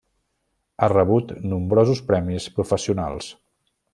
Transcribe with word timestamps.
Ha 0.77 0.87
rebut 0.93 1.33
nombrosos 1.51 2.03
premis 2.09 2.47
professionals. 2.57 3.31